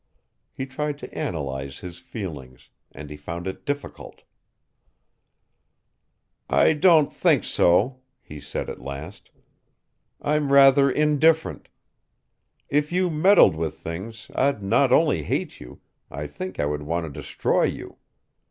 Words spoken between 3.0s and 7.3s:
he found it difficult. "I don't